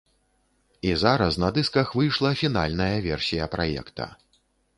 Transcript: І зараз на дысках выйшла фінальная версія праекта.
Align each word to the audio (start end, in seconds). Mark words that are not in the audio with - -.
І 0.87 0.91
зараз 1.01 1.37
на 1.43 1.49
дысках 1.57 1.91
выйшла 1.99 2.33
фінальная 2.41 2.97
версія 3.09 3.51
праекта. 3.59 4.09